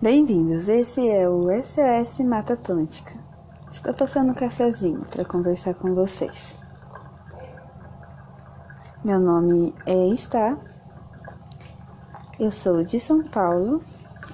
[0.00, 3.18] Bem-vindos, esse é o SOS Mata Atlântica.
[3.72, 6.56] Estou passando um cafezinho para conversar com vocês.
[9.04, 10.56] Meu nome é Está.
[12.38, 13.82] Eu sou de São Paulo.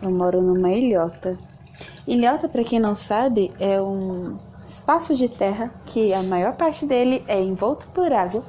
[0.03, 1.39] Eu moro numa ilhota.
[2.07, 4.37] Ilhota, para quem não sabe, é um
[4.67, 8.45] espaço de terra que a maior parte dele é envolto por água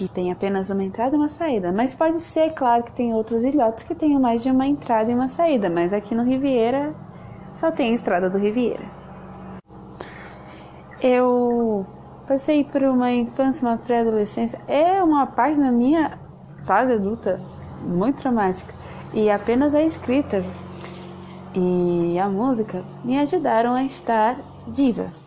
[0.00, 1.72] e tem apenas uma entrada e uma saída.
[1.72, 5.14] Mas pode ser, claro, que tem outros ilhotes que tenham mais de uma entrada e
[5.14, 5.70] uma saída.
[5.70, 6.94] Mas aqui no Riviera
[7.54, 8.84] só tem a estrada do Riviera.
[11.00, 11.86] Eu
[12.26, 14.60] passei por uma infância, uma pré-adolescência.
[14.66, 16.18] É uma parte da minha
[16.64, 17.40] fase adulta
[17.82, 18.72] muito traumática.
[19.12, 20.44] E apenas a escrita
[21.54, 25.21] e a música me ajudaram a estar viva.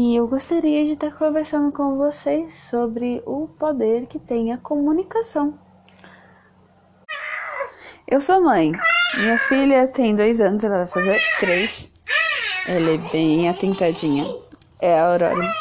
[0.00, 5.58] E eu gostaria de estar conversando com vocês sobre o poder que tem a comunicação.
[8.06, 8.70] Eu sou mãe.
[9.16, 11.90] Minha filha tem dois anos, ela vai fazer três.
[12.68, 14.24] Ela é bem atentadinha.
[14.80, 15.52] É a Aurora.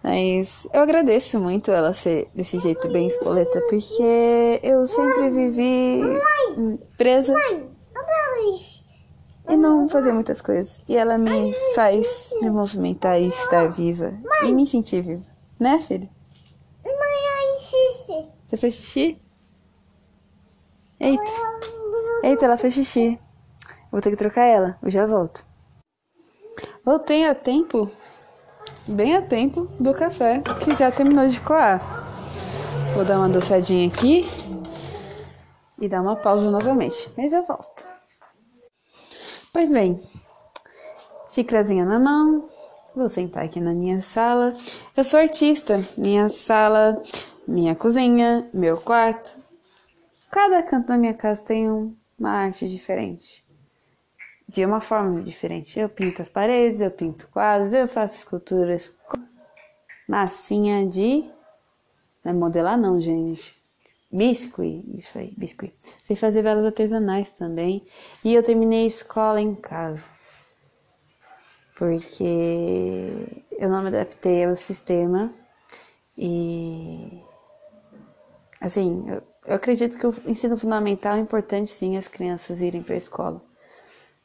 [0.00, 6.02] Mas eu agradeço muito ela ser desse jeito bem espoleta, porque eu sempre vivi
[6.96, 7.34] presa
[9.50, 10.80] e não fazer muitas coisas.
[10.88, 14.14] E ela me faz me movimentar e estar viva.
[14.44, 15.24] E me sentir viva.
[15.58, 16.08] Né, filha?
[18.46, 19.22] Você fez xixi?
[20.98, 21.30] Eita.
[22.22, 23.18] Eita, ela fez xixi.
[23.92, 24.78] Vou ter que trocar ela.
[24.82, 25.44] Eu já volto.
[26.84, 27.90] Voltei a tempo.
[28.88, 31.80] Bem a tempo do café que já terminou de coar.
[32.94, 34.28] Vou dar uma doçadinha aqui
[35.80, 37.08] e dar uma pausa novamente.
[37.16, 37.89] Mas eu volto.
[39.52, 40.00] Pois bem,
[41.28, 42.48] xícarazinha na mão,
[42.94, 44.52] vou sentar aqui na minha sala.
[44.96, 47.02] Eu sou artista, minha sala,
[47.48, 49.40] minha cozinha, meu quarto.
[50.30, 53.44] Cada canto da minha casa tem uma arte diferente,
[54.48, 55.80] de uma forma diferente.
[55.80, 58.94] Eu pinto as paredes, eu pinto quadros, eu faço esculturas
[60.08, 61.28] massinha de.
[62.24, 63.59] Não é modelar, não, gente
[64.12, 65.74] biscuit, isso aí, biscuit.
[66.04, 67.84] Sei fazer velas artesanais também.
[68.24, 70.06] E eu terminei a escola em casa.
[71.76, 75.32] Porque eu não me adaptei ao sistema.
[76.16, 77.22] E.
[78.60, 82.94] Assim, eu, eu acredito que o ensino fundamental é importante sim as crianças irem para
[82.94, 83.42] a escola.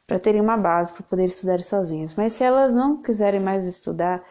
[0.06, 2.14] Para terem uma base para poder estudar sozinhas.
[2.14, 4.22] Mas se elas não quiserem mais estudar,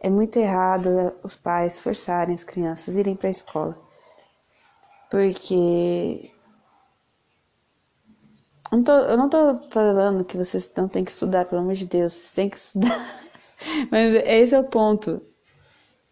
[0.00, 3.85] é muito errado os pais forçarem as crianças a irem para a escola
[5.10, 6.30] porque.
[8.70, 11.74] Eu não, tô, eu não tô falando que vocês não têm que estudar, pelo amor
[11.74, 12.98] de Deus, vocês têm que estudar.
[13.90, 15.22] Mas esse é o ponto.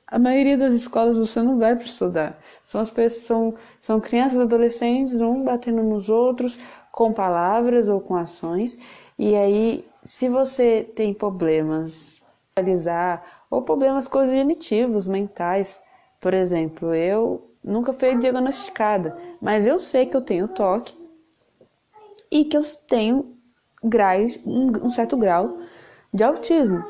[0.07, 2.39] A maioria das escolas você não vai para estudar.
[2.63, 6.59] São as pessoas, são, são crianças, adolescentes, um batendo nos outros
[6.93, 8.79] com palavras ou com ações.
[9.19, 12.23] E aí, se você tem problemas
[12.57, 15.83] realizar ou problemas cognitivos, mentais,
[16.21, 20.95] por exemplo, eu nunca fui diagnosticada, mas eu sei que eu tenho toque
[22.31, 23.37] e que eu tenho
[24.83, 25.57] um certo grau
[26.13, 26.85] de autismo.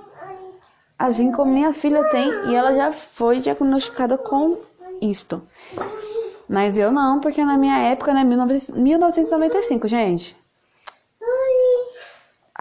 [0.98, 4.58] Assim como minha filha tem e ela já foi diagnosticada com
[5.00, 5.42] isto.
[6.48, 10.43] Mas eu não, porque na minha época, né, 1995, gente.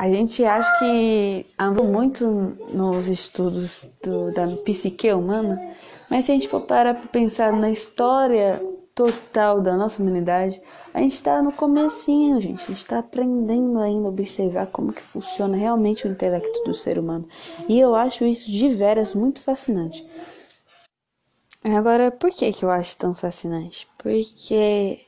[0.03, 2.28] A gente acha que andou muito
[2.74, 5.58] nos estudos do, da psique humana,
[6.09, 8.62] mas se a gente for parar para pensar na história
[8.94, 10.62] total da nossa humanidade,
[10.94, 12.64] a gente está no comecinho, gente.
[12.64, 17.00] A gente está aprendendo ainda a observar como que funciona realmente o intelecto do ser
[17.00, 17.25] humano.
[17.70, 20.06] E eu acho isso de veras muito fascinante.
[21.64, 23.88] Agora, por que, que eu acho tão fascinante?
[23.97, 25.00] Porque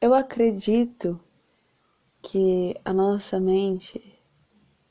[0.00, 1.20] eu acredito
[2.30, 4.20] que a nossa mente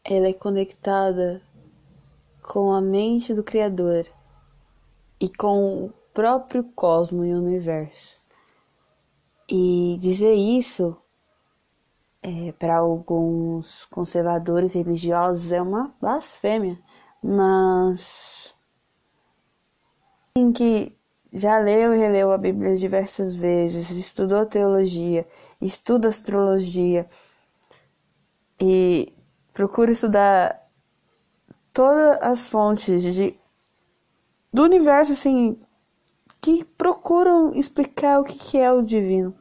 [0.03, 1.39] ela é conectada
[2.41, 4.07] com a mente do Criador
[5.19, 8.19] e com o próprio cosmo e universo.
[9.47, 10.97] E dizer isso
[12.23, 16.79] é, para alguns conservadores religiosos é uma blasfêmia,
[17.21, 18.51] mas
[20.33, 20.97] quem que
[21.31, 25.27] já leu e releu a Bíblia diversas vezes, estudou teologia,
[25.61, 27.07] estuda astrologia
[28.59, 29.13] e
[29.53, 30.61] procura estudar
[31.73, 33.35] todas as fontes de
[34.51, 35.59] do universo, assim,
[36.41, 39.35] que procuram explicar o que é o divino.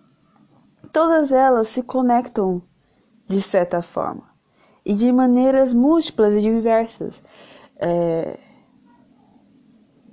[0.93, 2.61] Todas elas se conectam
[3.27, 4.25] de certa forma
[4.85, 7.23] e de maneiras múltiplas e diversas.
[7.77, 8.39] É...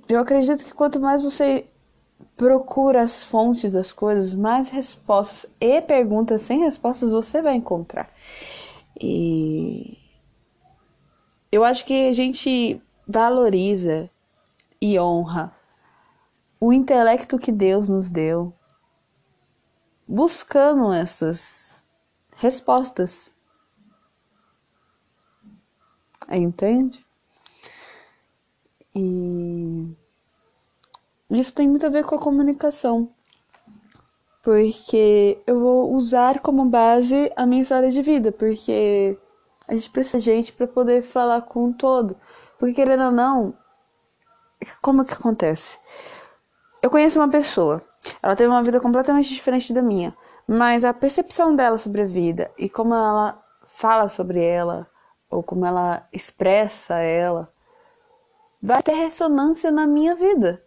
[0.08, 1.66] Eu acredito que quanto mais você
[2.36, 8.10] procura as fontes das coisas, mais respostas e perguntas sem respostas você vai encontrar.
[9.00, 9.98] E
[11.50, 14.10] eu acho que a gente valoriza
[14.80, 15.54] e honra
[16.60, 18.52] o intelecto que Deus nos deu,
[20.06, 21.82] buscando essas
[22.36, 23.32] respostas.
[26.28, 27.04] Entende?
[28.94, 29.94] E
[31.30, 33.12] isso tem muito a ver com a comunicação.
[34.44, 39.18] Porque eu vou usar como base a minha história de vida, porque
[39.66, 42.14] a gente precisa de gente para poder falar com um todo.
[42.58, 43.54] Porque querendo ou não,
[44.82, 45.78] como que acontece?
[46.82, 47.82] Eu conheço uma pessoa,
[48.22, 50.14] ela teve uma vida completamente diferente da minha,
[50.46, 54.86] mas a percepção dela sobre a vida e como ela fala sobre ela,
[55.30, 57.50] ou como ela expressa ela,
[58.62, 60.62] vai ter ressonância na minha vida.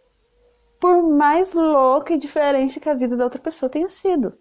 [0.80, 4.38] Por mais louca e diferente que a vida da outra pessoa tenha sido.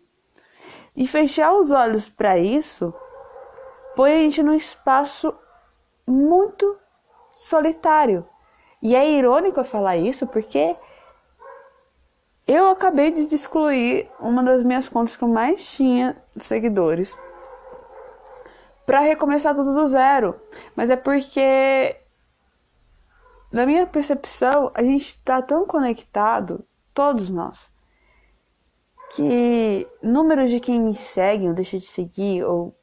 [0.95, 2.93] E fechar os olhos para isso
[3.95, 5.33] põe a gente num espaço
[6.05, 6.77] muito
[7.33, 8.27] solitário.
[8.81, 10.75] E é irônico eu falar isso porque
[12.47, 17.15] eu acabei de excluir uma das minhas contas que eu mais tinha seguidores
[18.85, 20.39] para recomeçar tudo do zero.
[20.75, 21.97] Mas é porque
[23.51, 27.71] na minha percepção, a gente está tão conectado, todos nós,
[29.15, 32.77] que números de quem me segue ou deixa de seguir, ou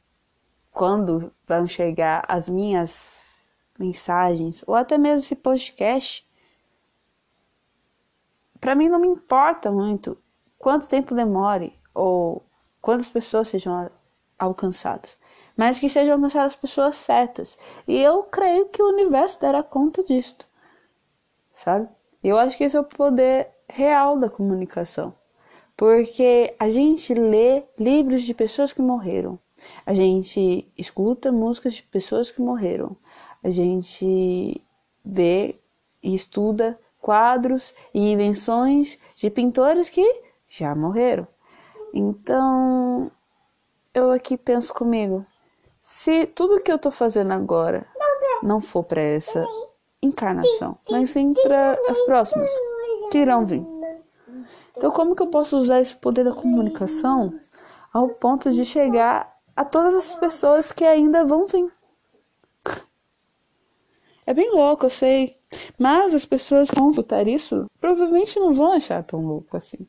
[0.71, 3.07] quando vão chegar as minhas
[3.79, 6.27] mensagens, ou até mesmo esse podcast,
[8.59, 10.17] para mim não me importa muito
[10.59, 12.43] quanto tempo demore ou
[12.81, 13.91] quantas pessoas sejam
[14.39, 15.19] alcançadas,
[15.55, 17.59] mas que sejam alcançadas pessoas certas.
[17.87, 20.47] E eu creio que o universo dará conta disto
[21.55, 21.89] sabe?
[22.23, 25.15] Eu acho que esse é o poder real da comunicação.
[25.77, 29.39] Porque a gente lê livros de pessoas que morreram.
[29.85, 32.97] A gente escuta músicas de pessoas que morreram.
[33.43, 34.63] A gente
[35.05, 35.59] vê
[36.03, 40.05] e estuda quadros e invenções de pintores que
[40.49, 41.27] já morreram.
[41.93, 43.11] Então,
[43.93, 45.25] eu aqui penso comigo,
[45.83, 47.87] se tudo que eu tô fazendo agora
[48.43, 49.45] não for para essa
[50.05, 52.51] encarnação, mas sim para as próximas
[53.11, 53.65] que irão vir.
[54.77, 57.39] Então, como que eu posso usar esse poder da comunicação
[57.93, 61.73] ao ponto de chegar a todas as pessoas que ainda vão vir?
[64.27, 65.39] É bem louco, eu sei.
[65.79, 69.87] Mas as pessoas que vão votar isso provavelmente não vão achar tão louco assim.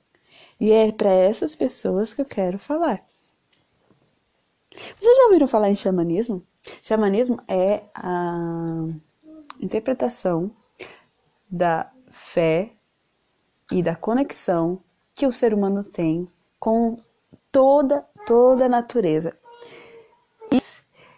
[0.60, 3.04] E é para essas pessoas que eu quero falar.
[5.00, 6.46] Vocês já ouviram falar em xamanismo?
[6.82, 8.88] Xamanismo é a
[9.60, 10.52] interpretação
[11.50, 12.72] da fé
[13.72, 14.82] e da conexão
[15.14, 16.28] que o ser humano tem
[16.60, 16.96] com
[17.52, 19.34] toda, toda a natureza.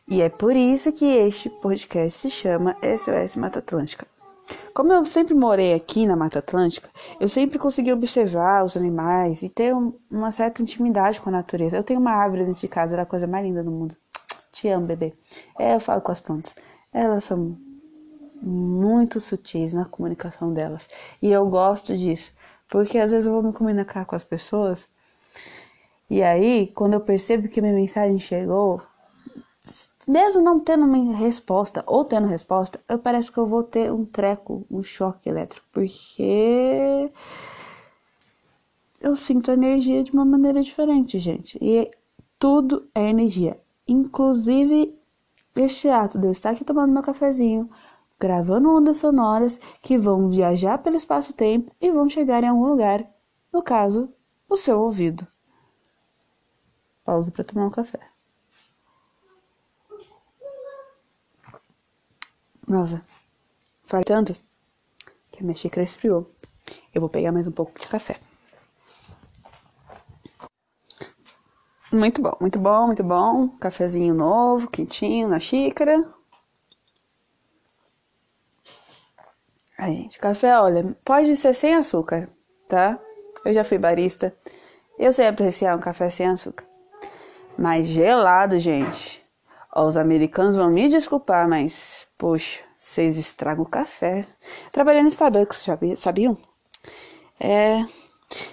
[0.09, 4.07] E é por isso que este podcast se chama SOS Mata Atlântica.
[4.73, 9.49] Como eu sempre morei aqui na Mata Atlântica, eu sempre consegui observar os animais e
[9.49, 9.73] ter
[10.09, 11.75] uma certa intimidade com a natureza.
[11.75, 13.97] Eu tenho uma árvore dentro de casa, é a coisa mais linda do mundo.
[14.49, 15.13] Te amo, bebê.
[15.59, 16.55] É, eu falo com as plantas.
[16.93, 17.57] Elas são
[18.41, 20.87] muito sutis na comunicação delas.
[21.21, 22.31] E eu gosto disso,
[22.67, 24.89] porque às vezes eu vou me comunicar com as pessoas
[26.09, 28.81] e aí, quando eu percebo que minha mensagem chegou,
[30.07, 34.05] mesmo não tendo uma resposta ou tendo resposta, eu parece que eu vou ter um
[34.05, 37.11] treco, um choque elétrico, porque
[39.01, 41.57] eu sinto a energia de uma maneira diferente, gente.
[41.61, 41.91] E
[42.39, 44.95] tudo é energia, inclusive
[45.57, 47.69] este ato de eu estar aqui tomando meu cafezinho,
[48.19, 53.05] gravando ondas sonoras que vão viajar pelo espaço-tempo e vão chegar em algum lugar,
[53.51, 54.13] no caso,
[54.49, 55.27] o seu ouvido.
[57.03, 57.99] Pausa para tomar um café.
[62.67, 63.01] Nossa,
[63.85, 64.35] faz tanto
[65.31, 66.29] que a minha xícara esfriou.
[66.93, 68.19] Eu vou pegar mais um pouco de café.
[71.91, 73.47] Muito bom, muito bom, muito bom.
[73.57, 76.16] Cafezinho novo, quentinho na xícara.
[79.87, 82.27] Ai, gente, café, olha, pode ser sem açúcar,
[82.67, 82.99] tá?
[83.45, 84.35] Eu já fui barista.
[84.99, 86.65] Eu sei apreciar um café sem açúcar.
[87.57, 89.23] Mas gelado, gente.
[89.73, 94.25] Ó, os americanos vão me desculpar, mas, poxa, vocês estragam o café.
[94.73, 95.65] Trabalhando em Starbucks,
[95.95, 96.37] sabiam?
[97.39, 97.85] É.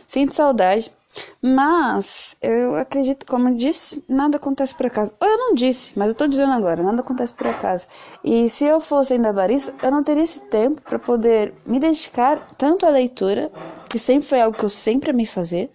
[0.06, 0.94] Sinto saudade.
[1.40, 5.12] Mas eu acredito, como eu disse, nada acontece por acaso.
[5.20, 7.86] Ou eu não disse, mas eu tô dizendo agora, nada acontece por acaso.
[8.22, 12.54] E se eu fosse ainda barista, eu não teria esse tempo para poder me dedicar
[12.56, 13.52] tanto à leitura,
[13.88, 15.70] que sempre foi algo que eu sempre amei fazer,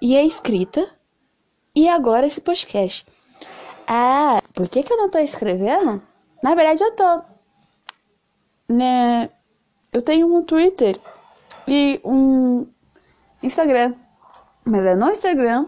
[0.00, 0.88] e à escrita,
[1.74, 3.06] e agora esse podcast.
[3.86, 6.02] Ah, por que, que eu não tô escrevendo?
[6.42, 7.22] Na verdade, eu tô.
[8.68, 9.28] Né?
[9.92, 10.98] Eu tenho um Twitter
[11.66, 12.66] e um
[13.42, 13.94] Instagram.
[14.64, 15.66] Mas é no Instagram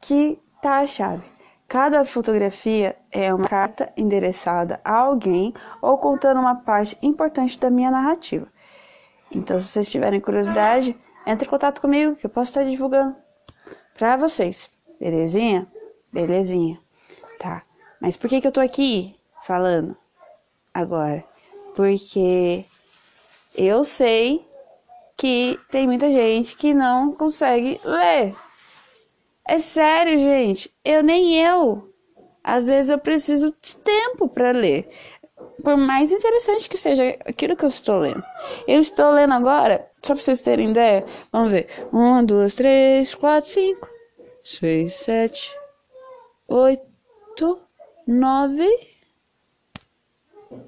[0.00, 1.32] que tá a chave.
[1.68, 7.90] Cada fotografia é uma carta endereçada a alguém ou contando uma parte importante da minha
[7.90, 8.46] narrativa.
[9.30, 10.94] Então, se vocês tiverem curiosidade,
[11.26, 13.16] entre em contato comigo que eu posso estar divulgando
[13.96, 14.70] para vocês.
[15.00, 15.66] Belezinha?
[16.12, 16.78] Belezinha.
[17.38, 17.62] Tá.
[18.00, 19.96] Mas por que, que eu tô aqui falando
[20.74, 21.24] agora?
[21.74, 22.66] Porque
[23.56, 24.46] eu sei
[25.22, 28.34] que tem muita gente que não consegue ler.
[29.46, 30.68] É sério, gente.
[30.84, 31.94] Eu nem eu.
[32.42, 34.90] Às vezes eu preciso de tempo para ler.
[35.62, 38.20] Por mais interessante que seja aquilo que eu estou lendo.
[38.66, 41.04] Eu estou lendo agora, só para vocês terem ideia.
[41.30, 41.68] Vamos ver.
[41.92, 43.88] Um, duas, três, quatro, cinco,
[44.42, 45.56] seis, sete,
[46.48, 47.60] oito,
[48.08, 48.68] nove,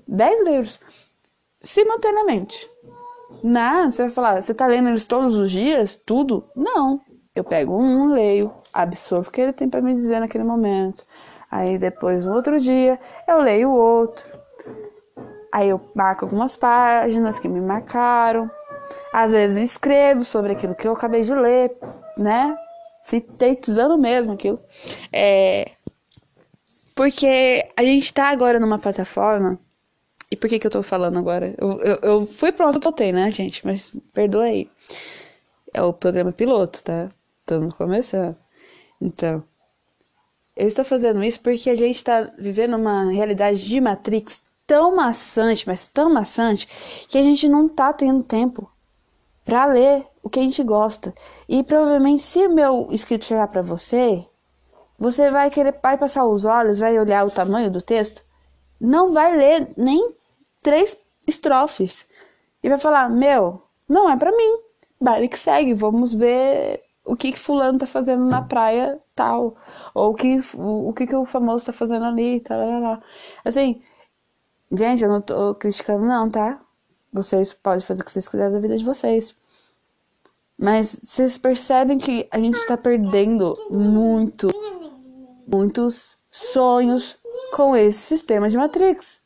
[0.06, 0.80] dez livros
[1.61, 2.70] simultaneamente.
[3.42, 5.96] Não, você vai falar, você tá lendo eles todos os dias?
[5.96, 6.44] Tudo?
[6.54, 7.00] Não.
[7.34, 11.04] Eu pego um, leio, absorvo o que ele tem para me dizer naquele momento.
[11.50, 14.24] Aí depois, no outro dia, eu leio o outro.
[15.52, 18.50] Aí eu marco algumas páginas que me marcaram.
[19.12, 21.76] Às vezes escrevo sobre aquilo que eu acabei de ler,
[22.16, 22.56] né?
[23.02, 24.58] Sintetizando mesmo aquilo.
[25.12, 25.70] É...
[26.94, 29.58] Porque a gente tá agora numa plataforma.
[30.34, 31.54] E por que que eu tô falando agora?
[31.56, 33.64] Eu, eu, eu fui pronto, totei, né, gente?
[33.64, 34.68] Mas perdoa aí.
[35.72, 37.08] É o programa piloto, tá?
[37.38, 38.36] Estamos começando.
[39.00, 39.44] Então,
[40.56, 45.68] eu estou fazendo isso porque a gente está vivendo uma realidade de Matrix tão maçante,
[45.68, 46.66] mas tão maçante,
[47.08, 48.68] que a gente não tá tendo tempo
[49.44, 51.14] para ler o que a gente gosta.
[51.48, 54.26] E provavelmente, se meu escrito chegar para você,
[54.98, 58.24] você vai querer vai passar os olhos, vai olhar o tamanho do texto,
[58.80, 60.12] não vai ler nem
[60.64, 60.97] três
[61.28, 62.04] estrofes
[62.62, 64.59] e vai falar: Meu, não é para mim.
[65.00, 69.56] Baile que segue, vamos ver o que que fulano tá fazendo na praia tal,
[69.94, 73.00] ou o que o, que que o famoso tá fazendo ali, tal.
[73.44, 73.83] Assim,
[74.73, 76.61] gente, eu não tô criticando não, tá?
[77.12, 79.37] Vocês podem fazer o que vocês quiserem da vida de vocês.
[80.56, 84.49] Mas vocês percebem que a gente está perdendo muito,
[85.47, 87.18] muitos sonhos
[87.52, 89.21] com esse sistema de Matrix.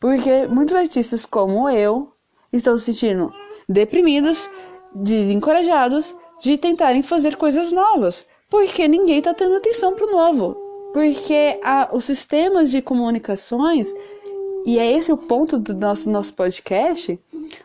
[0.00, 2.12] Porque muitos artistas como eu
[2.52, 3.32] estão se sentindo
[3.68, 4.48] deprimidos,
[4.94, 10.56] desencorajados de tentarem fazer coisas novas, porque ninguém está tendo atenção para o novo.
[10.92, 13.92] Porque a, os sistemas de comunicações,
[14.64, 17.18] e é esse o ponto do nosso, nosso podcast,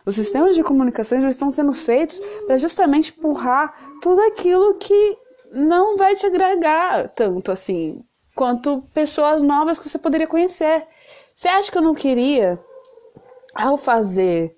[0.04, 5.16] os sistemas de comunicações já estão sendo feitos para justamente empurrar tudo aquilo que
[5.52, 8.02] não vai te agregar tanto assim,
[8.34, 10.86] quanto pessoas novas que você poderia conhecer.
[11.34, 12.58] Você acha que eu não queria,
[13.54, 14.56] ao fazer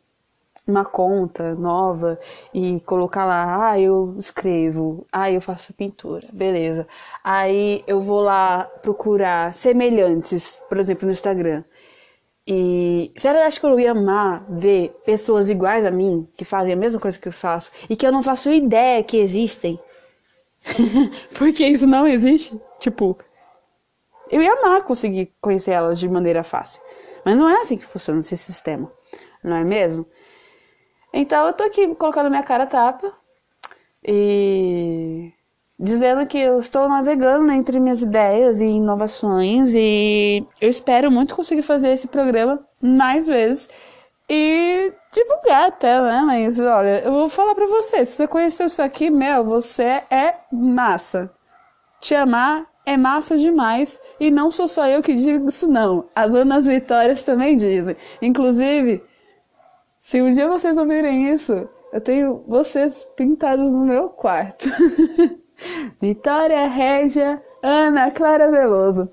[0.67, 2.19] uma conta nova
[2.53, 6.87] e colocar lá, ah, eu escrevo, ah, eu faço pintura, beleza.
[7.23, 11.63] Aí eu vou lá procurar semelhantes, por exemplo, no Instagram.
[12.47, 16.75] E sério, eu acho que eu ia amar ver pessoas iguais a mim, que fazem
[16.75, 19.81] a mesma coisa que eu faço, e que eu não faço ideia que existem.
[21.39, 22.61] Porque isso não existe.
[22.79, 23.17] Tipo,
[24.31, 26.81] eu ia amar conseguir conhecer elas de maneira fácil.
[27.25, 28.91] Mas não é assim que funciona esse sistema,
[29.43, 30.07] não é mesmo?
[31.13, 33.13] Então eu tô aqui colocando minha cara tapa
[34.05, 35.33] e
[35.79, 41.63] dizendo que eu estou navegando entre minhas ideias e inovações e eu espero muito conseguir
[41.63, 43.69] fazer esse programa mais vezes
[44.29, 46.23] e divulgar até, né?
[46.27, 50.35] Mas olha, eu vou falar pra você, se você conheceu isso aqui, meu, você é
[50.53, 51.31] massa.
[52.01, 56.09] Te amar é massa demais e não sou só eu que digo isso não.
[56.15, 57.97] As Anas Vitórias também dizem.
[58.23, 59.03] Inclusive,
[59.99, 64.69] se um dia vocês ouvirem isso, eu tenho vocês pintados no meu quarto.
[66.01, 69.11] Vitória Régia Ana Clara Veloso.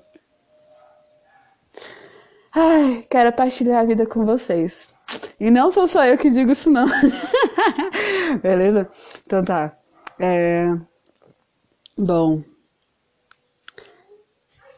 [2.54, 4.88] Ai, quero partilhar a vida com vocês.
[5.40, 6.86] E não sou só eu que digo isso, não.
[8.40, 8.88] Beleza?
[9.26, 9.76] Então tá.
[10.20, 10.68] É...
[11.98, 12.53] Bom.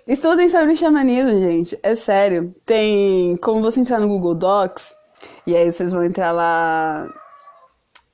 [0.07, 1.77] Estudem sobre xamanismo, gente.
[1.83, 2.55] É sério.
[2.65, 4.95] Tem como você entrar no Google Docs
[5.45, 7.09] e aí vocês vão entrar lá.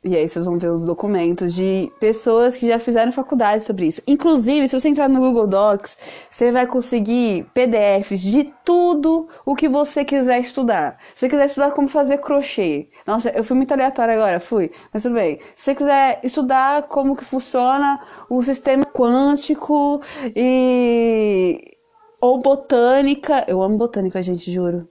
[0.02, 4.00] E aí vocês vão ver os documentos de pessoas que já fizeram faculdade sobre isso.
[4.06, 5.98] Inclusive, se você entrar no Google Docs,
[6.30, 10.96] você vai conseguir PDFs de tudo o que você quiser estudar.
[11.14, 12.88] Se você quiser estudar como fazer crochê.
[13.06, 14.72] Nossa, eu fui muito aleatória agora, fui.
[14.92, 15.38] Mas tudo bem.
[15.54, 20.00] Se você quiser estudar como que funciona o sistema quântico
[20.34, 21.71] e
[22.22, 23.44] Ou botânica.
[23.48, 24.88] Eu amo botânica, gente, juro.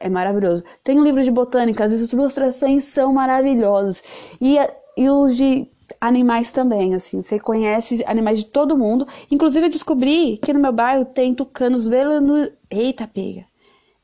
[0.00, 0.64] É maravilhoso.
[0.82, 4.02] Tem um livro de botânica, as ilustrações são maravilhosos.
[4.40, 4.58] E,
[4.96, 5.68] e os de
[6.00, 7.22] animais também, assim.
[7.22, 9.06] Você conhece animais de todo mundo.
[9.30, 12.50] Inclusive, eu descobri que no meu bairro tem tucanos velenu...
[12.68, 13.46] Eita, pega.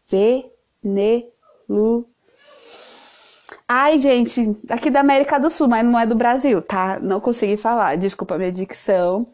[0.09, 2.07] Venelu...
[3.67, 6.99] Ai, gente, aqui da América do Sul, mas não é do Brasil, tá?
[7.01, 7.97] Não consegui falar.
[7.97, 9.27] Desculpa a minha dicção.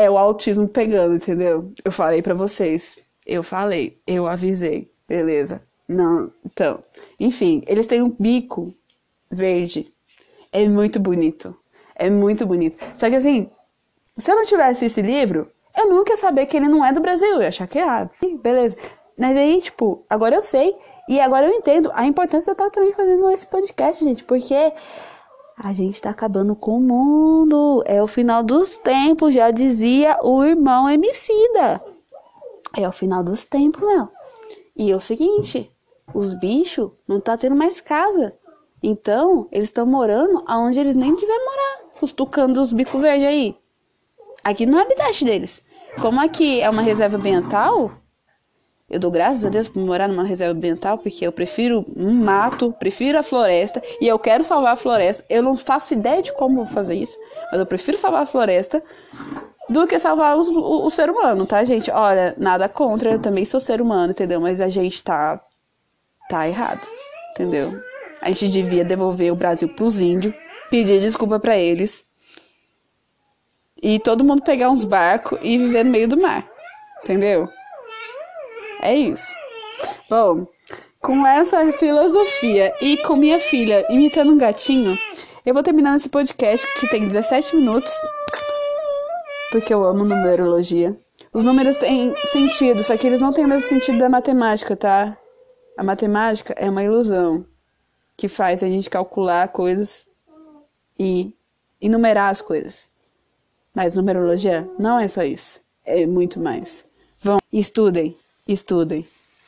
[0.00, 1.70] É o autismo pegando, entendeu?
[1.84, 2.98] Eu falei para vocês.
[3.26, 4.90] Eu falei, eu avisei.
[5.06, 5.60] Beleza.
[5.86, 6.82] Não, então,
[7.18, 8.72] enfim, eles têm um bico
[9.30, 9.92] verde.
[10.50, 11.54] É muito bonito.
[11.94, 12.78] É muito bonito.
[12.94, 13.50] Só que assim,
[14.16, 17.00] se eu não tivesse esse livro, eu nunca ia saber que ele não é do
[17.02, 17.28] Brasil.
[17.32, 18.08] Eu ia achar que é.
[18.42, 18.78] Beleza.
[19.18, 20.74] Mas aí, tipo, agora eu sei.
[21.10, 24.24] E agora eu entendo a importância de eu estar também fazendo esse podcast, gente.
[24.24, 24.72] Porque
[25.62, 27.82] a gente tá acabando com o mundo.
[27.86, 31.82] É o final dos tempos, já dizia o irmão Emicida.
[32.76, 34.08] É o final dos tempos, meu.
[34.76, 35.70] E é o seguinte,
[36.14, 38.34] os bichos não tá tendo mais casa.
[38.82, 41.80] Então, eles estão morando aonde eles nem devem morar.
[42.00, 43.56] Os tucanos dos bico verde aí.
[44.42, 45.62] Aqui não é habitat deles.
[46.00, 47.92] Como aqui é uma reserva ambiental,
[48.90, 52.72] eu dou graças a Deus por morar numa reserva ambiental, porque eu prefiro um mato,
[52.72, 55.24] prefiro a floresta, e eu quero salvar a floresta.
[55.30, 57.16] Eu não faço ideia de como fazer isso,
[57.52, 58.82] mas eu prefiro salvar a floresta
[59.68, 61.88] do que salvar os, o, o, ser humano, tá, gente?
[61.88, 64.40] Olha, nada contra, eu também sou ser humano, entendeu?
[64.40, 65.40] Mas a gente tá,
[66.28, 66.84] tá errado,
[67.30, 67.80] entendeu?
[68.20, 70.34] A gente devia devolver o Brasil pros índios,
[70.68, 72.04] pedir desculpa para eles,
[73.80, 76.44] e todo mundo pegar uns barcos e viver no meio do mar,
[77.04, 77.48] entendeu?
[78.82, 79.34] É isso.
[80.08, 80.46] Bom,
[81.00, 84.98] com essa filosofia e com minha filha imitando um gatinho,
[85.44, 87.92] eu vou terminando esse podcast que tem 17 minutos,
[89.50, 90.98] porque eu amo numerologia.
[91.32, 95.16] Os números têm sentido, só que eles não têm o mesmo sentido da matemática, tá?
[95.76, 97.44] A matemática é uma ilusão
[98.16, 100.06] que faz a gente calcular coisas
[100.98, 101.34] e
[101.80, 102.86] enumerar as coisas.
[103.74, 106.84] Mas numerologia não é só isso, é muito mais.
[107.20, 108.16] Vão, estudem.
[108.50, 109.04] Estudem.